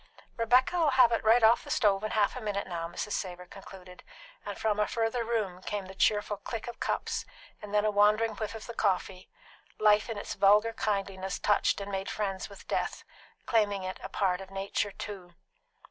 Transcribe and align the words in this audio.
"Rebecca'll 0.35 0.89
have 0.89 1.11
it 1.11 1.23
right 1.23 1.43
off 1.43 1.63
the 1.63 1.69
stove 1.69 2.03
in 2.03 2.09
half 2.09 2.35
a 2.35 2.41
minute 2.41 2.65
now," 2.65 2.87
Mrs. 2.87 3.11
Savor 3.11 3.45
concluded; 3.45 4.01
and 4.43 4.57
from 4.57 4.79
a 4.79 4.87
further 4.87 5.23
room 5.23 5.61
came 5.61 5.85
the 5.85 5.93
cheerful 5.93 6.37
click 6.37 6.65
of 6.67 6.79
cups, 6.79 7.23
and 7.61 7.71
then 7.71 7.85
a 7.85 7.91
wandering 7.91 8.33
whiff 8.37 8.55
of 8.55 8.65
the 8.65 8.73
coffee; 8.73 9.29
life 9.77 10.09
in 10.09 10.17
its 10.17 10.33
vulgar 10.33 10.73
kindliness 10.73 11.37
touched 11.37 11.79
and 11.79 11.91
made 11.91 12.09
friends 12.09 12.49
with 12.49 12.67
death, 12.67 13.03
claiming 13.45 13.83
it 13.83 13.99
a 14.01 14.09
part 14.09 14.41
of 14.41 14.49
nature 14.49 14.89
too. 14.91 15.35